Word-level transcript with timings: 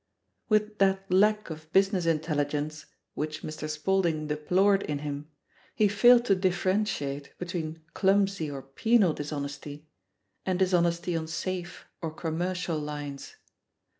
With 0.49 0.79
that 0.79 1.11
lack 1.13 1.51
of 1.51 1.71
business 1.73 2.07
intelligence 2.07 2.87
which 3.13 3.43
Mr. 3.43 3.69
Spaulding 3.69 4.25
deplored 4.25 4.81
in 4.81 4.97
him, 5.05 5.29
he 5.75 5.87
failed 5.87 6.25
to 6.25 6.33
differentiate 6.33 7.37
between 7.37 7.83
clumsy 7.93 8.49
or 8.49 8.63
penal 8.63 9.13
dis 9.13 9.31
honesty 9.31 9.85
and 10.43 10.57
dishonesty 10.57 11.15
on 11.15 11.27
safe 11.27 11.85
or 12.01 12.09
commercial 12.09 12.79
lines. 12.79 13.35